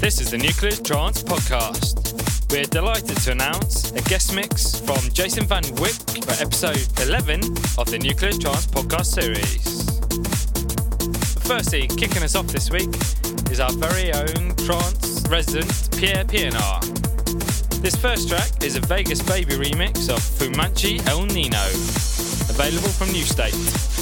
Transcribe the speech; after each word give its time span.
This 0.00 0.20
is 0.20 0.30
the 0.30 0.38
Nuclear 0.38 0.70
Trance 0.70 1.24
Podcast. 1.24 2.52
We're 2.52 2.64
delighted 2.64 3.16
to 3.18 3.32
announce 3.32 3.90
a 3.90 4.00
guest 4.02 4.32
mix 4.32 4.78
from 4.80 4.96
Jason 5.12 5.44
Van 5.44 5.64
Wyk 5.74 6.24
for 6.24 6.40
episode 6.40 6.86
11 7.02 7.40
of 7.76 7.90
the 7.90 7.98
Nuclear 7.98 8.32
Trance 8.32 8.66
Podcast 8.66 9.06
series. 9.06 9.98
Firstly, 11.46 11.88
kicking 11.88 12.22
us 12.22 12.36
off 12.36 12.46
this 12.46 12.70
week 12.70 12.88
is 13.50 13.58
our 13.58 13.72
very 13.72 14.12
own 14.12 14.54
trance 14.64 15.24
resident 15.28 15.90
Pierre 15.98 16.24
Pienaar. 16.24 16.80
This 17.82 17.96
first 17.96 18.28
track 18.28 18.62
is 18.62 18.76
a 18.76 18.80
Vegas 18.80 19.20
Baby 19.20 19.54
remix 19.54 20.08
of 20.08 20.20
Fumanchi 20.20 21.04
El 21.08 21.26
Nino, 21.26 21.66
available 22.48 22.88
from 22.88 23.10
New 23.10 23.24
State. 23.24 23.97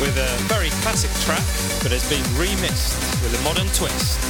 With 0.00 0.16
a 0.16 0.28
very 0.44 0.70
classic 0.82 1.10
track, 1.26 1.42
but 1.82 1.90
has 1.90 2.08
been 2.08 2.22
remixed 2.38 2.94
with 3.20 3.34
a 3.34 3.42
modern 3.42 3.66
twist. 3.74 4.20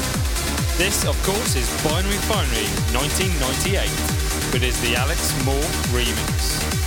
This, 0.79 1.05
of 1.05 1.21
course, 1.25 1.57
is 1.57 1.69
Binary 1.85 2.17
Finary 2.25 2.65
1998, 2.97 4.51
but 4.51 4.63
is 4.63 4.81
the 4.81 4.97
Alex 4.97 5.35
Moore 5.45 5.61
remix. 5.93 6.78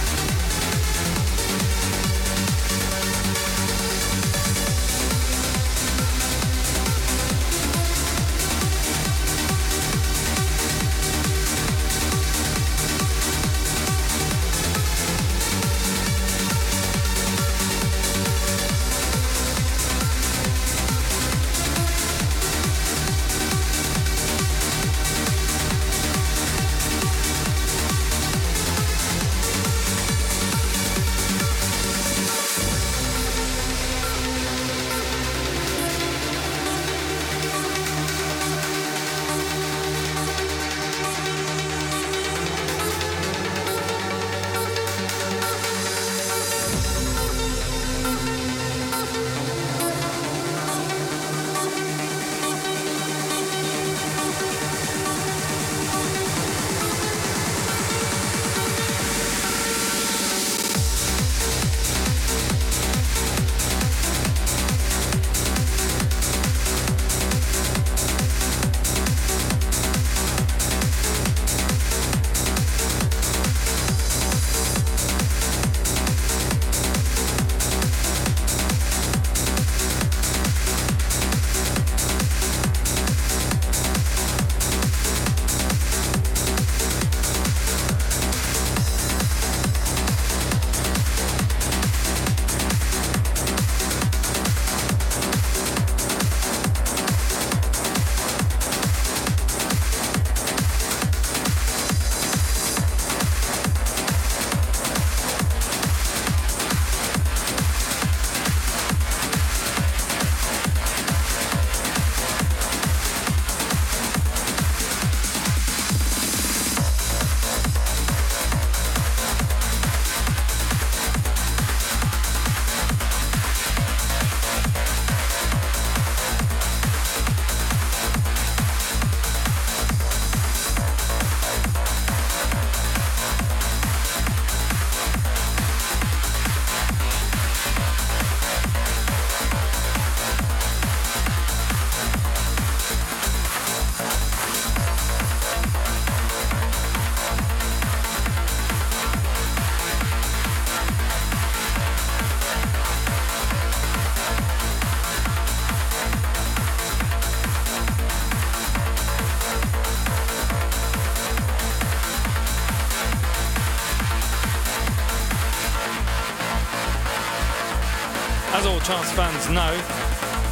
As 168.61 168.67
all 168.67 168.79
trance 168.81 169.11
fans 169.13 169.49
know, 169.49 169.73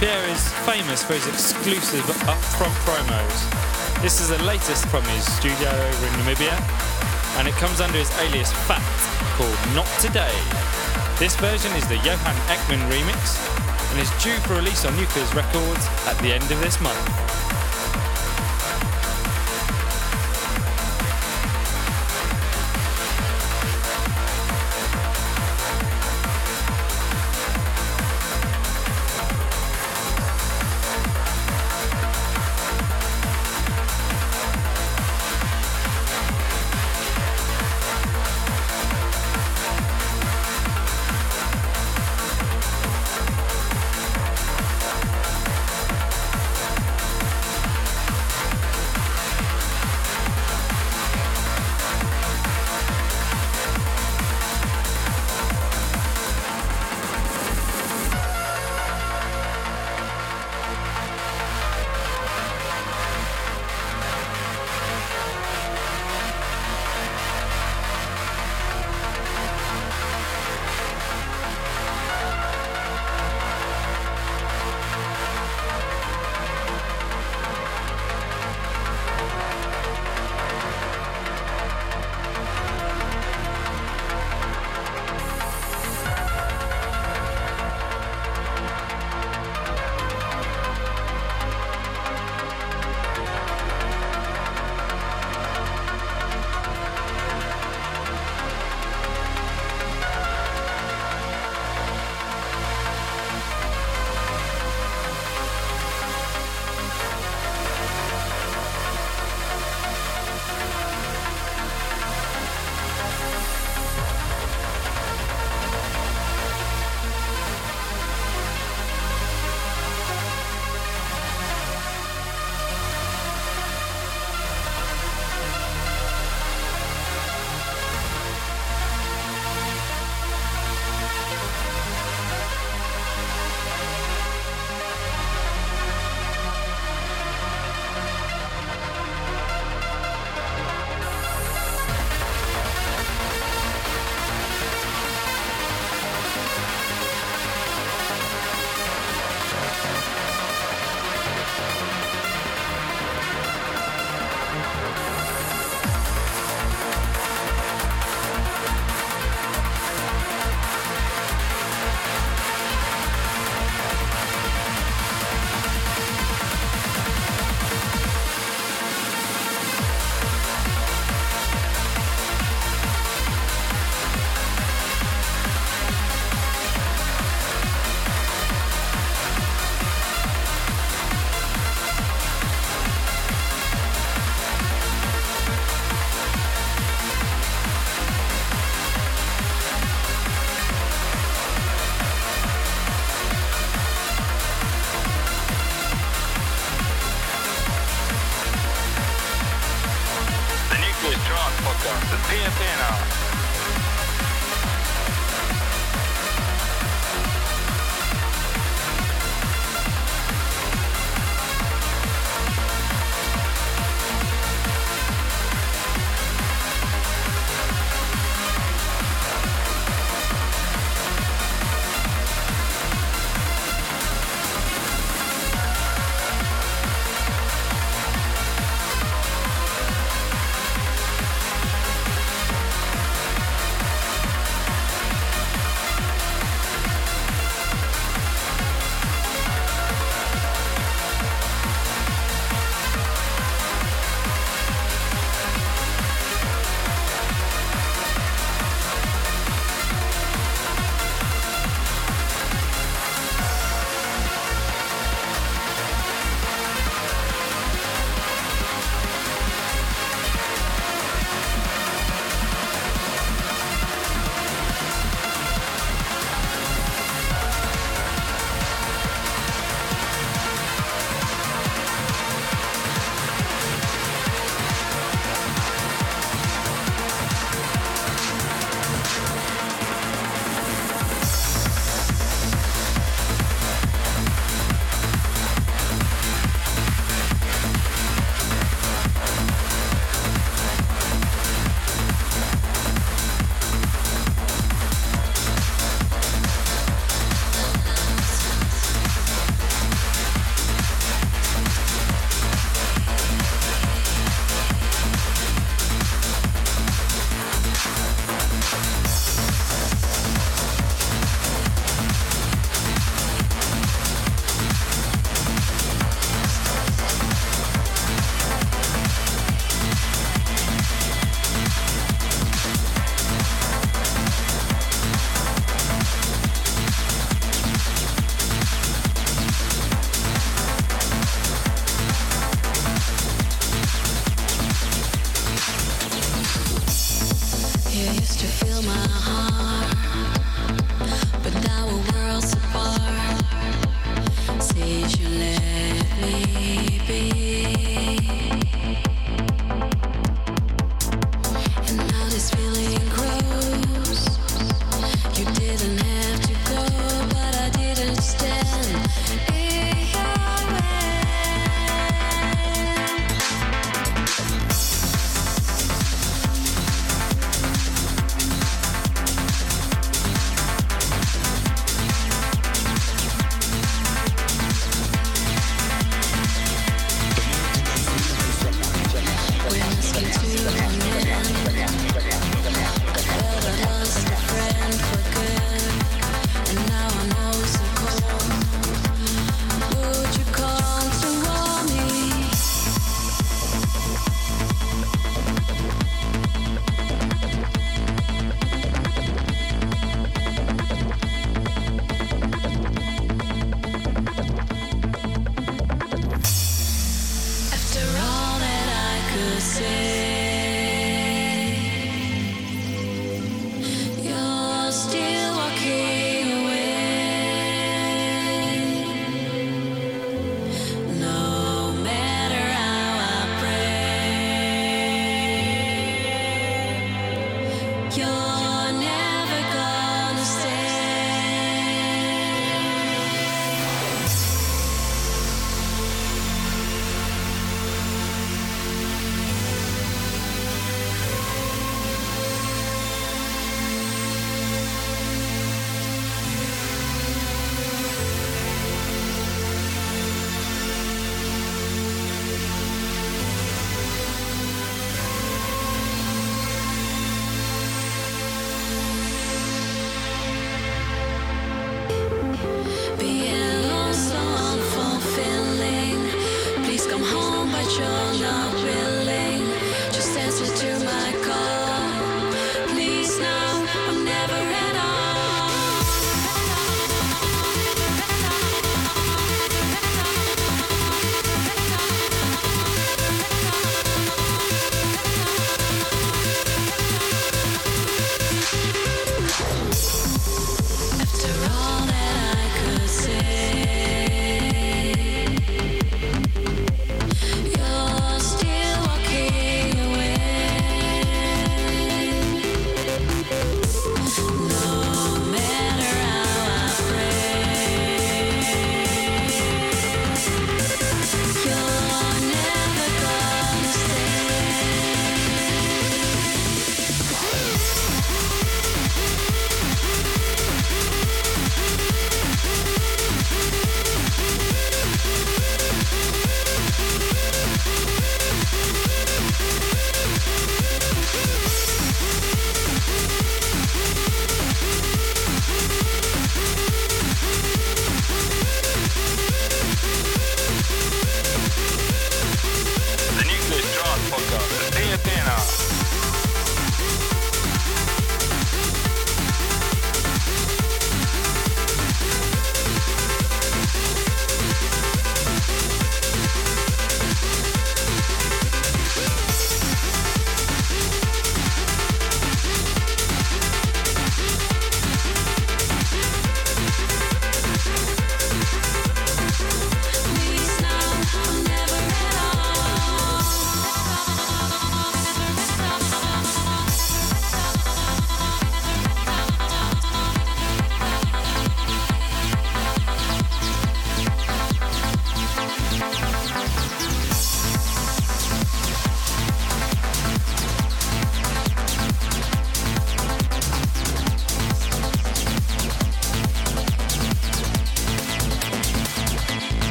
Pierre 0.00 0.24
is 0.32 0.40
famous 0.64 1.04
for 1.04 1.12
his 1.12 1.26
exclusive 1.28 2.00
upfront 2.24 2.72
promos. 2.88 4.00
This 4.00 4.22
is 4.22 4.30
the 4.30 4.42
latest 4.44 4.86
from 4.86 5.04
his 5.12 5.30
studio 5.36 5.68
over 5.68 6.06
in 6.06 6.12
Namibia, 6.24 6.56
and 7.36 7.46
it 7.46 7.52
comes 7.60 7.82
under 7.82 7.98
his 7.98 8.10
alias 8.20 8.50
Fat, 8.64 8.80
called 9.36 9.52
Not 9.76 9.84
Today. 10.00 10.32
This 11.18 11.36
version 11.36 11.70
is 11.76 11.86
the 11.86 11.96
Johan 11.96 12.36
Ekman 12.48 12.80
remix, 12.88 13.36
and 13.92 14.00
is 14.00 14.08
due 14.24 14.40
for 14.48 14.54
release 14.54 14.86
on 14.86 14.96
Nucleus 14.96 15.34
Records 15.34 15.86
at 16.06 16.16
the 16.22 16.32
end 16.32 16.50
of 16.50 16.58
this 16.62 16.80
month. 16.80 17.47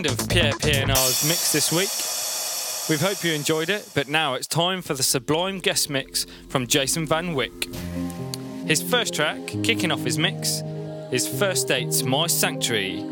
End 0.00 0.18
of 0.18 0.28
Pierre 0.30 0.52
Pienaar's 0.52 1.28
mix 1.28 1.52
this 1.52 1.70
week. 1.70 1.90
We 2.88 3.06
hope 3.06 3.22
you 3.22 3.34
enjoyed 3.34 3.68
it, 3.68 3.86
but 3.94 4.08
now 4.08 4.32
it's 4.32 4.46
time 4.46 4.80
for 4.80 4.94
the 4.94 5.02
sublime 5.02 5.58
guest 5.58 5.90
mix 5.90 6.24
from 6.48 6.66
Jason 6.66 7.06
Van 7.06 7.34
Wyk. 7.34 7.66
His 8.66 8.80
first 8.80 9.12
track, 9.12 9.46
kicking 9.62 9.92
off 9.92 10.00
his 10.00 10.16
mix, 10.16 10.62
is 11.12 11.28
First 11.28 11.68
Date's 11.68 12.02
My 12.02 12.28
Sanctuary, 12.28 13.02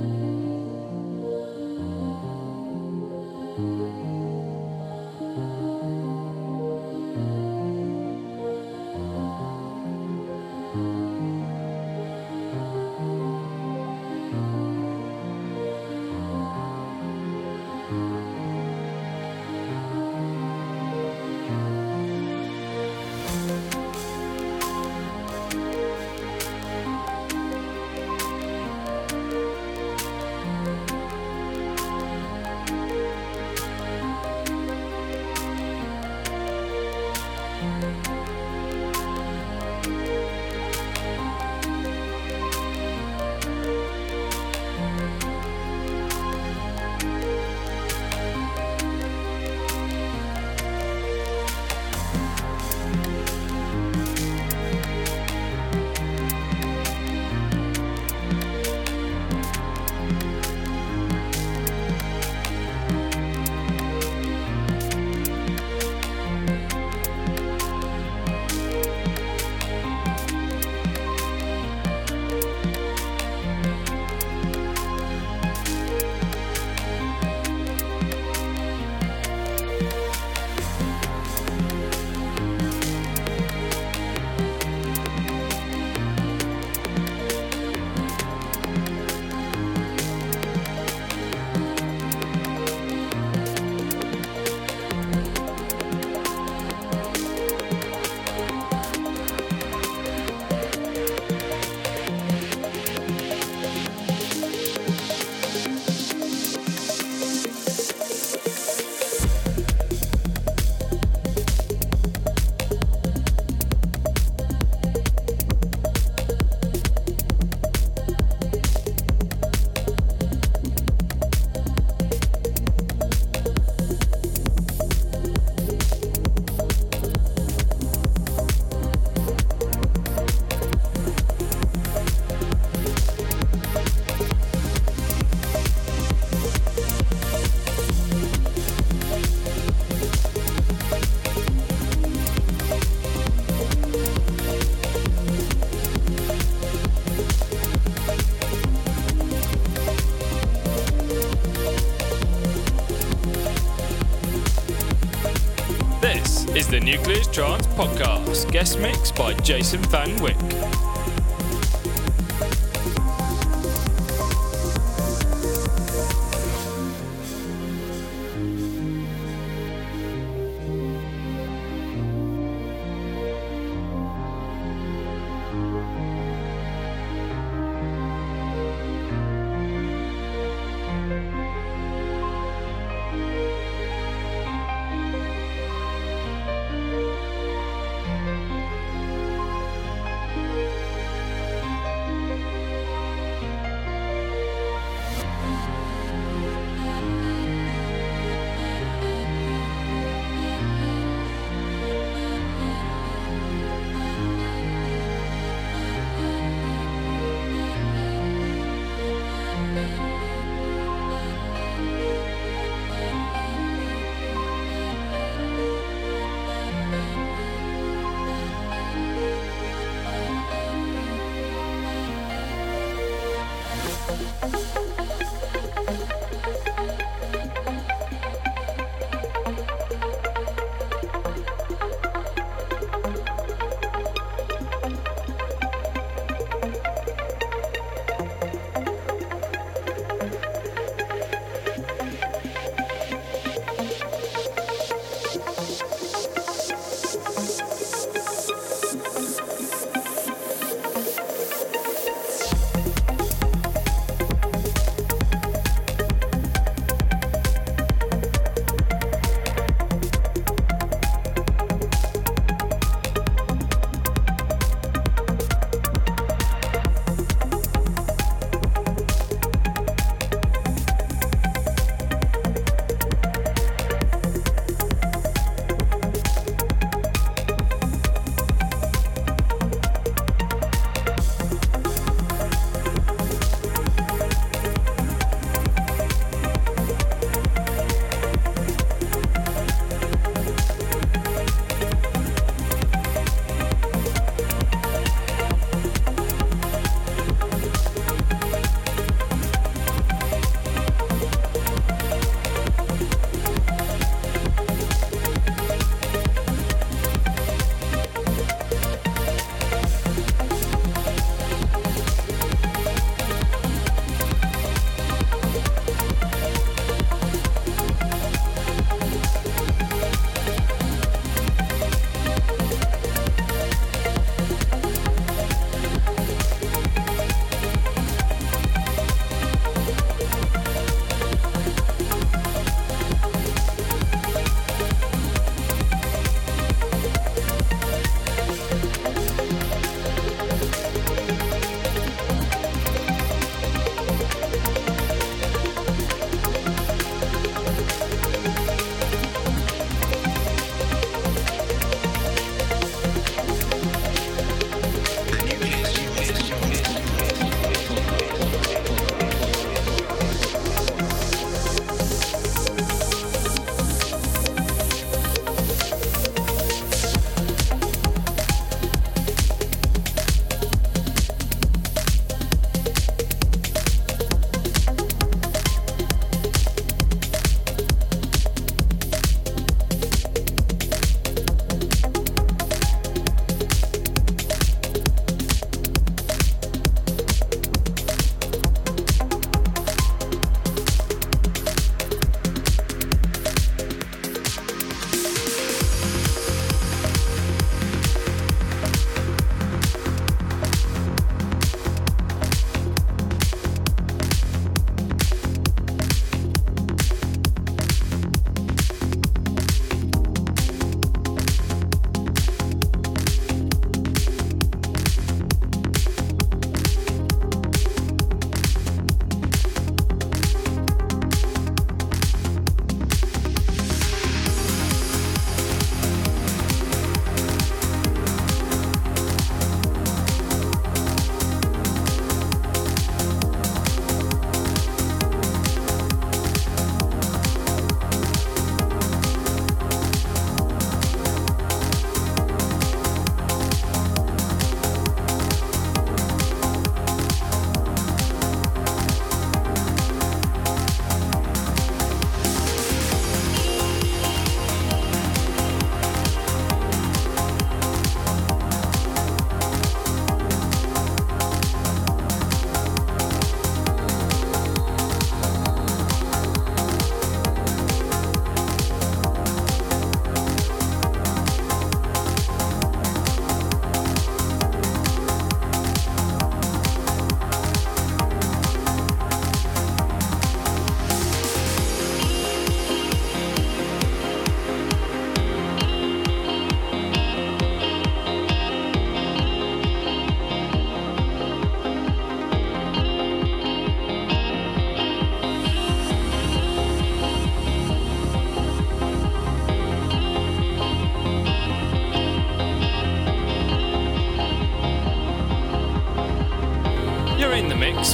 guest 158.44 158.78
mix 158.78 159.10
by 159.10 159.34
Jason 159.34 159.80
Van 159.90 160.08
Wyk. 160.18 160.87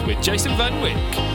With 0.03 0.21
Jason 0.21 0.57
Van 0.57 0.73
Wyk. 0.83 1.34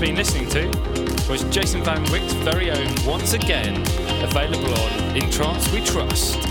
Been 0.00 0.14
listening 0.14 0.48
to 0.50 1.28
was 1.28 1.42
Jason 1.50 1.82
Van 1.82 2.00
Wyk's 2.12 2.32
very 2.44 2.70
own 2.70 2.86
Once 3.04 3.32
Again, 3.32 3.82
available 4.22 4.72
on 4.72 5.16
In 5.16 5.28
Trance 5.28 5.70
We 5.72 5.80
Trust. 5.80 6.47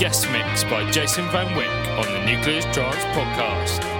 guest 0.00 0.30
mix 0.32 0.64
by 0.64 0.90
Jason 0.90 1.28
Van 1.30 1.46
Wyk 1.54 1.98
on 1.98 2.10
the 2.14 2.24
Nucleus 2.24 2.64
Drives 2.72 3.04
podcast. 3.14 3.99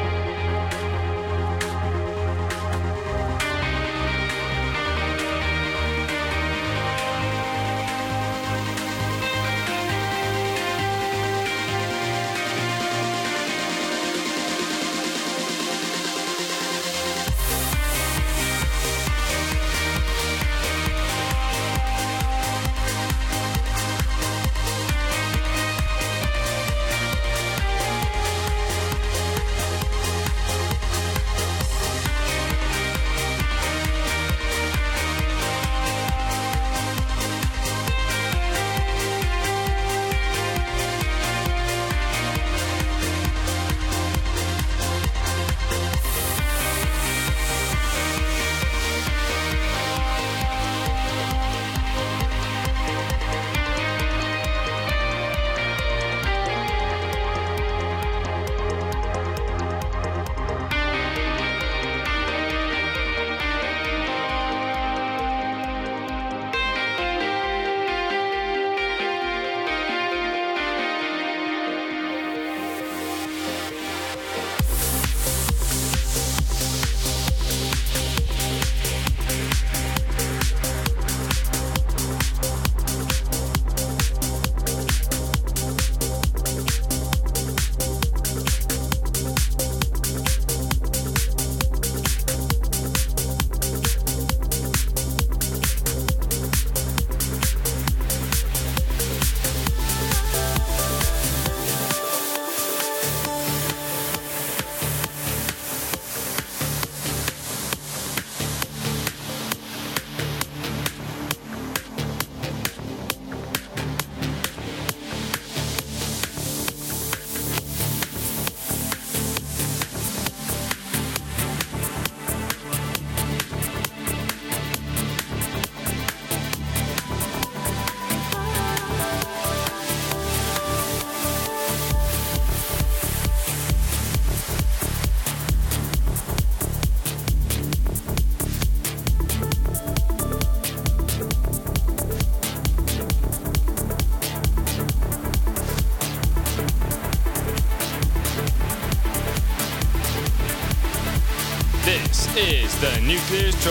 Is 153.61 153.66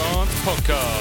Podcast. 0.45 0.98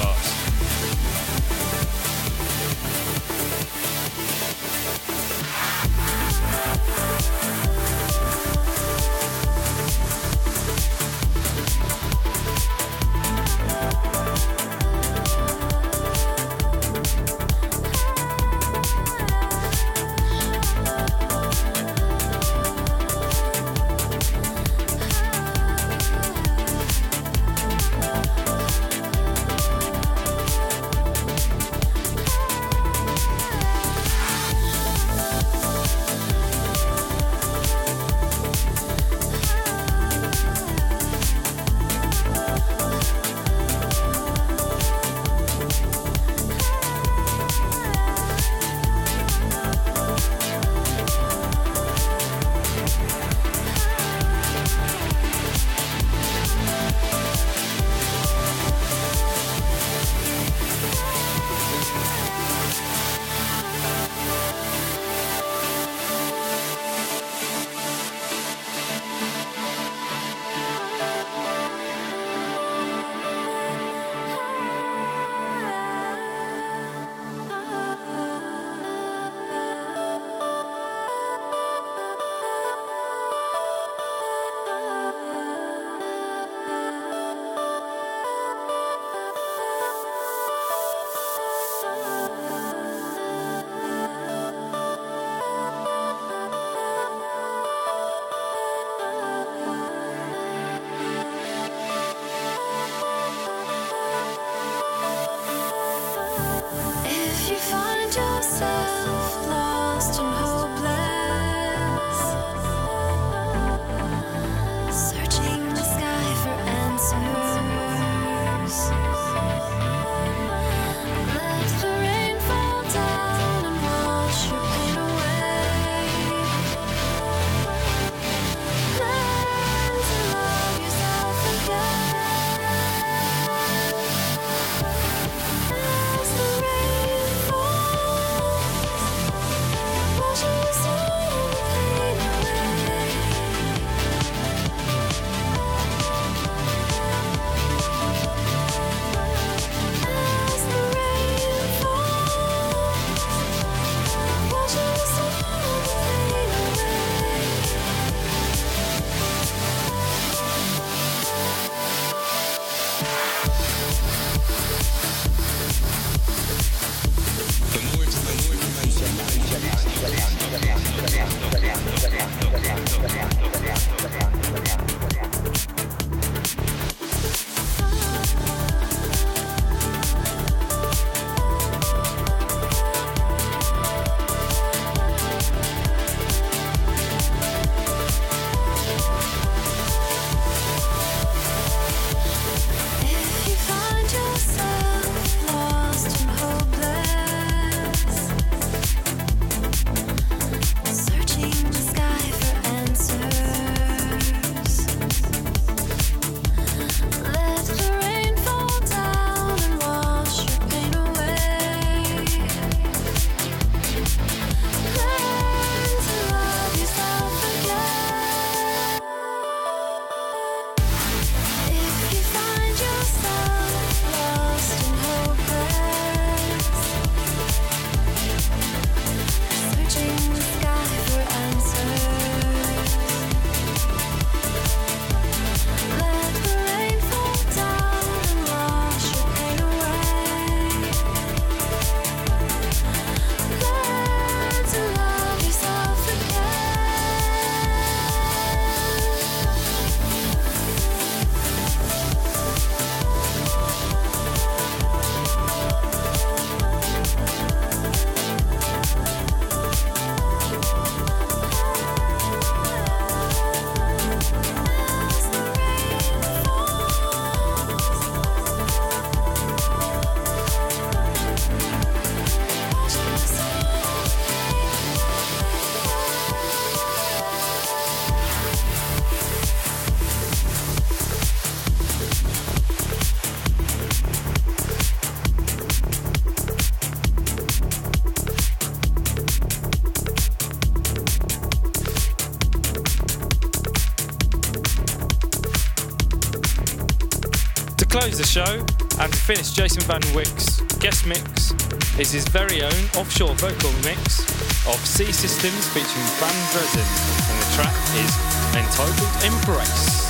Finish 299.29 299.51
Jason 299.51 299.83
Van 299.83 300.01
Wyk's 300.15 300.59
guest 300.79 301.05
mix 301.05 301.51
is 301.99 302.11
his 302.11 302.27
very 302.29 302.63
own 302.63 302.83
offshore 302.97 303.35
vocal 303.35 303.71
mix 303.83 304.21
of 304.65 304.75
Sea 304.83 305.11
Systems 305.11 305.67
featuring 305.67 306.09
Van 306.17 306.33
Dresden, 306.51 306.81
and 307.29 307.39
the 307.39 307.55
track 307.55 307.75
is 307.93 308.09
entitled 308.57 309.23
Embrace. 309.23 310.08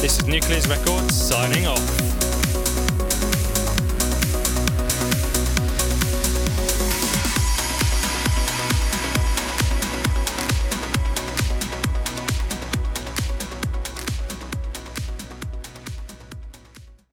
This 0.00 0.18
is 0.18 0.26
Nucleus 0.26 0.66
Records 0.66 1.14
signing 1.14 1.66
off. 1.66 1.99